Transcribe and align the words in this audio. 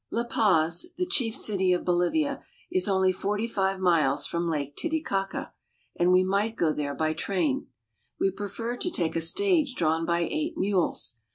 LA 0.09 0.23
PAZ, 0.23 0.87
the 0.97 1.05
chief 1.05 1.35
city 1.35 1.71
of 1.71 1.85
Bolivia, 1.85 2.41
is 2.71 2.89
only 2.89 3.11
forty 3.11 3.47
five 3.47 3.79
miles 3.79 4.25
from 4.25 4.49
Lake 4.49 4.75
Titicaca, 4.75 5.53
and 5.95 6.11
we 6.11 6.23
might 6.23 6.55
go 6.55 6.73
there 6.73 6.95
by 6.95 7.13
train. 7.13 7.67
We 8.19 8.31
prefer 8.31 8.77
to 8.77 8.89
take 8.89 9.15
a 9.15 9.21
stage 9.21 9.75
drawn 9.75 10.03
by 10.07 10.21
eight 10.21 10.57
mules. 10.57 11.17